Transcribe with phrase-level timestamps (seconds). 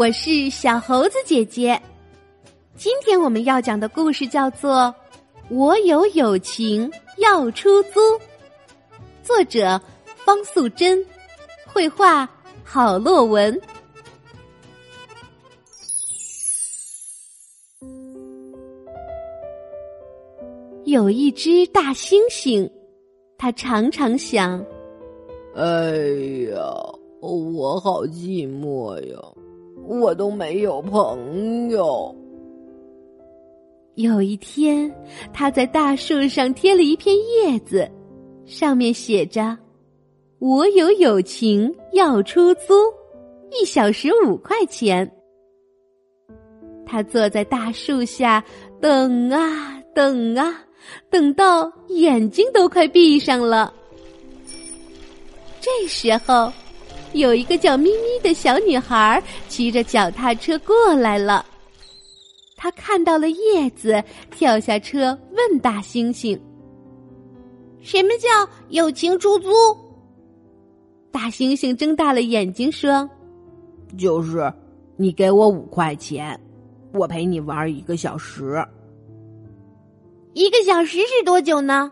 [0.00, 1.78] 我是小猴子姐姐。
[2.74, 4.84] 今天我们要讲的故事叫做
[5.50, 8.00] 《我有友情要出租》，
[9.22, 9.78] 作者
[10.24, 11.04] 方素珍，
[11.66, 12.26] 绘画
[12.64, 13.60] 郝洛文。
[20.86, 22.66] 有一只大猩猩，
[23.36, 24.64] 它常常想
[25.54, 25.94] ：“哎
[26.54, 26.58] 呀，
[27.20, 29.18] 我好寂寞呀，
[29.90, 32.14] 我都没有朋友。”
[33.96, 34.90] 有一天，
[35.32, 37.90] 他在大树上贴了一片叶子，
[38.46, 39.58] 上面写着
[40.38, 42.74] ：“我有友情要出租，
[43.50, 45.10] 一小时五块钱。”
[46.86, 48.42] 他坐在大树下
[48.80, 50.64] 等啊等啊，
[51.10, 53.74] 等到眼睛都快闭上了。
[55.60, 56.50] 这时候，
[57.12, 61.44] 有一个叫咪咪的小女孩骑着脚踏车过来了。
[62.56, 66.38] 她看到了叶子，跳下车问大猩猩
[67.80, 68.28] ：“什么叫
[68.68, 69.50] 友情出租？”
[71.10, 73.08] 大猩猩睁大了眼睛说
[73.98, 74.52] ：“就是
[74.96, 76.38] 你给我五块钱，
[76.92, 78.64] 我陪你玩一个小时。
[80.34, 81.90] 一个小时是多久呢？”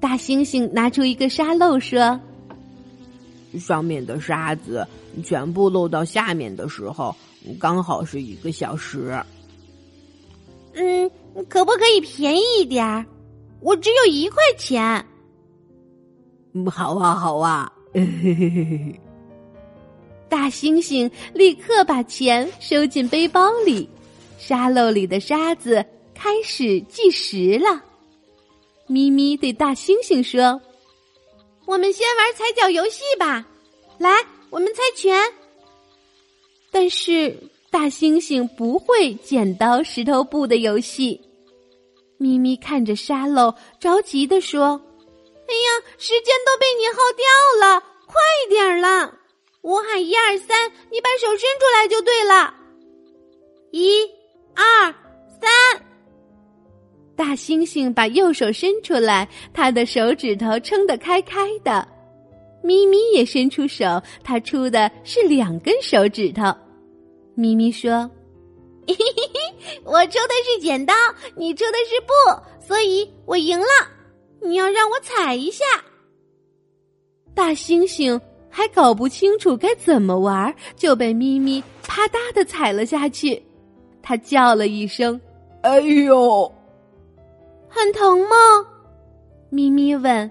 [0.00, 2.20] 大猩猩拿出一个沙漏说
[3.58, 4.86] ：“上面的沙子
[5.22, 7.14] 全部漏到下面的时候，
[7.58, 9.22] 刚好是一个小时。”
[10.76, 11.10] 嗯，
[11.48, 13.06] 可不可以便宜一点儿？
[13.60, 15.06] 我只有一块钱。
[16.52, 17.72] 嗯，好啊，好啊。
[20.28, 23.88] 大猩猩立刻把钱收进背包里，
[24.36, 27.80] 沙漏里的沙子开始计时了。
[28.88, 30.60] 咪咪对大猩猩说
[31.66, 33.44] ：“我们先玩踩脚游戏吧，
[33.98, 35.32] 来，我们猜拳。”
[36.70, 37.36] 但是。
[37.74, 41.20] 大猩猩不会剪刀石头布的游戏。
[42.18, 44.80] 咪咪看着沙漏，着急的说
[45.48, 47.26] ：“哎呀，时间都被你耗掉
[47.68, 48.14] 了，快
[48.48, 49.12] 点儿了！
[49.60, 52.54] 我喊一二三，你把手伸出来就对了。
[53.72, 54.08] 一、
[54.54, 54.94] 二、
[55.40, 55.82] 三。”
[57.16, 61.86] 大猩猩把右手伸出来，他的手指头撑得开开的。
[62.62, 66.42] 咪咪也伸出手，他出的是两根手指头。
[67.34, 68.10] 咪咪说
[69.84, 70.94] ：“我出的是剪刀，
[71.36, 73.66] 你出的是布，所以我赢了。
[74.40, 75.64] 你要让我踩一下。”
[77.34, 83.42] 大猩猩还搞不清楚该怎么玩，就被咪咪啪嗒的踩了下去。
[84.00, 85.20] 他叫了一声
[85.62, 86.52] ：“哎呦，
[87.74, 88.36] 很疼吗？”
[89.50, 90.30] 咪咪问。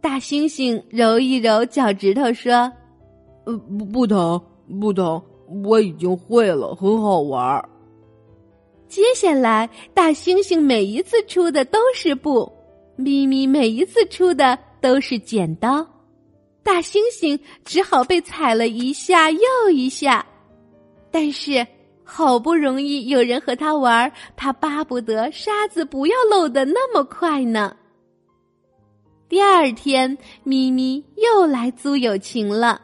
[0.00, 2.52] 大猩猩揉一揉脚趾头说
[3.46, 4.40] ：“呃，不不疼，
[4.80, 5.22] 不疼。”
[5.64, 7.62] 我已经会了，很好玩。
[8.88, 12.50] 接下来，大猩猩每一次出的都是布，
[12.96, 15.86] 咪咪每一次出的都是剪刀，
[16.62, 20.24] 大猩猩只好被踩了一下又一下。
[21.10, 21.66] 但是，
[22.14, 27.74] 好不容易有人和他玩，他巴不得沙子不要漏的那么快呢。
[29.30, 32.78] 第二天，咪咪又来租友情了。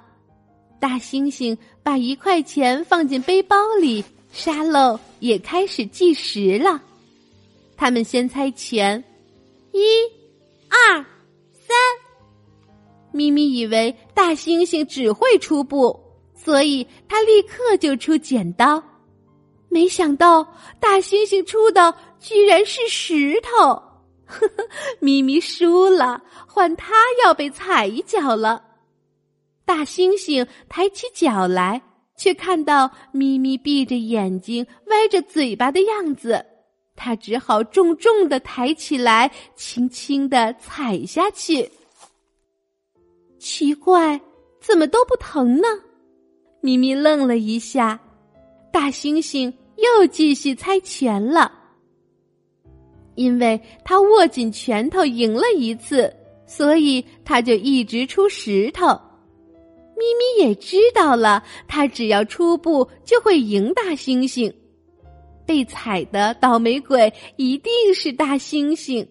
[0.80, 4.02] 大猩猩把一块钱放进背包里，
[4.32, 6.80] 沙漏也开始计时了。
[7.76, 9.04] 他们先猜拳，
[9.72, 9.78] 一、
[10.70, 11.04] 二、
[11.52, 11.76] 三。
[13.12, 16.00] 咪咪以为大猩猩只会出布，
[16.34, 18.82] 所以他立刻就出剪刀。
[19.68, 20.42] 没想到
[20.80, 23.68] 大猩猩出的居然是石头，
[24.24, 24.68] 呵呵，
[25.00, 28.64] 咪咪输了，换他要被踩一脚了。
[29.64, 31.82] 大猩猩抬起脚来，
[32.16, 36.44] 却看到咪咪闭着眼睛、歪着嘴巴的样子，
[36.96, 41.70] 他只好重重的抬起来，轻轻的踩下去。
[43.38, 44.20] 奇怪，
[44.60, 45.68] 怎么都不疼呢？
[46.60, 48.00] 咪咪愣了一下，
[48.72, 51.50] 大猩猩又继续猜拳了，
[53.14, 56.14] 因为他握紧拳头赢了一次，
[56.46, 58.86] 所以他就一直出石头。
[59.96, 64.52] 咪咪也知道了，他只要出布就会赢大猩猩。
[65.44, 69.06] 被踩的倒霉鬼一定是大猩猩。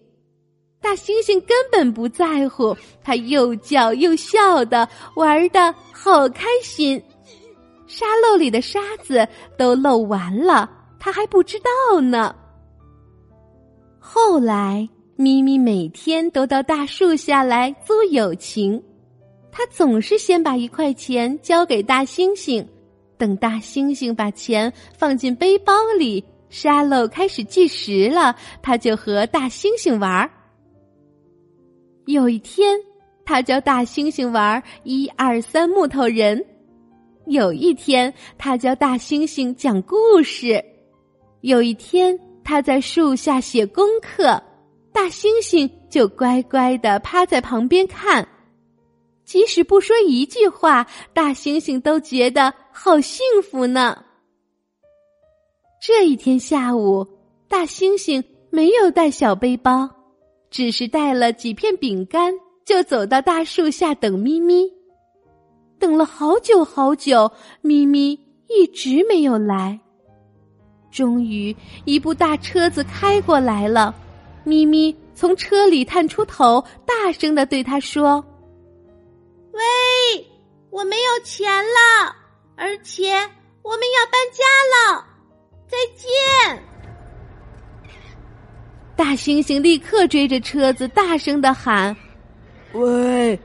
[0.80, 7.02] 大猩猩根本不在乎，他又叫又笑的，玩的好开心。
[7.88, 9.26] 沙漏里的沙子
[9.56, 10.70] 都漏完了，
[11.00, 12.36] 他还不知道呢。
[13.98, 18.80] 后来，咪咪每天都到大树下来租友情。
[19.50, 22.64] 他总是先把一块钱交给大猩猩，
[23.16, 30.30] 等大猩猩把钱放进背包里，沙漏开始计时了，他就和大猩猩玩。
[32.04, 32.78] 有一天，
[33.24, 36.38] 他教大猩猩玩一二三木头人；
[37.28, 40.62] 有一天，他教大猩猩讲故事；
[41.42, 44.42] 有一天，他在树下写功课，
[44.92, 48.26] 大猩猩就乖乖的趴在旁边看。
[49.24, 54.02] 即使不说一句话，大猩猩都觉得好幸福呢。
[55.86, 57.06] 这一天下午，
[57.46, 59.88] 大猩猩没有带小背包，
[60.50, 62.32] 只是带了几片饼干，
[62.64, 64.77] 就走到大树下等咪咪。
[65.78, 67.30] 等了好久好久，
[67.62, 69.78] 咪咪一直没有来。
[70.90, 71.54] 终于，
[71.84, 73.94] 一部大车子开过来了，
[74.44, 78.24] 咪咪从车里探出头，大声的对他说。
[79.52, 80.26] 喂，
[80.70, 82.14] 我没有钱了，
[82.56, 83.12] 而且
[83.62, 85.04] 我们要搬家了，
[85.66, 86.62] 再见！
[88.96, 91.94] 大猩猩立刻追着车子，大声的喊
[92.74, 93.38] ：“喂，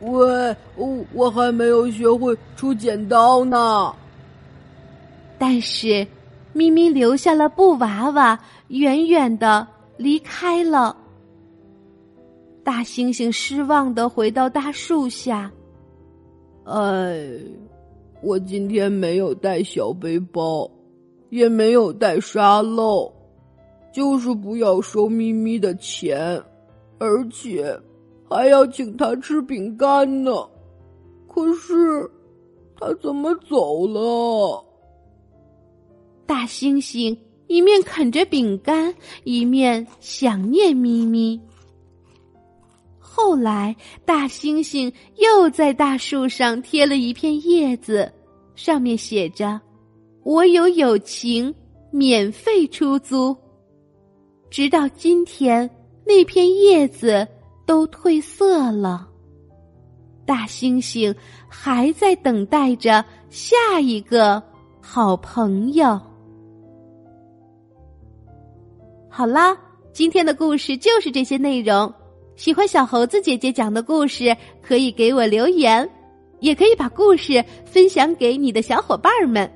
[0.00, 3.94] 喂，我我还没有学会出剪刀呢。”
[5.38, 6.06] 但是，
[6.52, 8.38] 咪咪留下了布娃娃，
[8.68, 9.66] 远远的
[9.96, 10.96] 离开了。
[12.64, 15.52] 大猩猩失望的回到大树下。
[16.64, 17.28] 哎，
[18.22, 20.68] 我今天没有带小背包，
[21.28, 23.12] 也没有带沙漏，
[23.92, 26.42] 就是不要收咪咪的钱，
[26.98, 27.78] 而且
[28.28, 30.32] 还要请他吃饼干呢。
[31.28, 32.10] 可是
[32.78, 34.64] 他怎么走了？
[36.26, 38.92] 大猩猩一面啃着饼干，
[39.24, 41.40] 一面想念咪咪。
[42.98, 43.74] 后来，
[44.04, 48.12] 大猩猩又在大树上贴了一片叶子，
[48.54, 49.60] 上面写着
[50.24, 51.54] ：“我有友情，
[51.90, 53.34] 免费出租。”
[54.50, 55.68] 直到今天，
[56.04, 57.26] 那片叶子
[57.66, 59.08] 都褪色了。
[60.24, 61.14] 大猩猩
[61.48, 64.42] 还在等待着下一个
[64.80, 66.00] 好朋友。
[69.08, 69.56] 好啦，
[69.92, 71.92] 今天的故事就是这些内容。
[72.34, 75.88] 喜欢小猴子姐姐讲的故事，可以给我留言，
[76.40, 79.50] 也可以把故事分享给你的小伙伴们。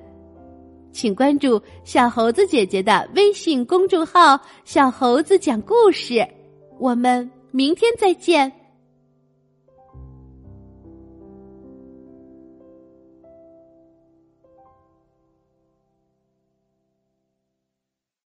[0.92, 6.26] 请关注小猴子姐姐的微信公众号“小猴子讲故事”。
[6.80, 8.59] 我们明天再见。